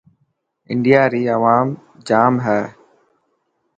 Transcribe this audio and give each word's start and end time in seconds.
انڊيا 0.71 1.01
ري 1.11 1.21
اوام 1.35 1.67
جام 2.07 2.33
هي. 2.45 2.61